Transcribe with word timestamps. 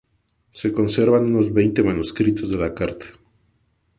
Se 0.51 0.73
conservan 0.73 1.25
unos 1.25 1.53
veinte 1.53 1.83
manuscritos 1.83 2.49
de 2.49 2.57
la 2.57 2.73
carta. 2.73 3.05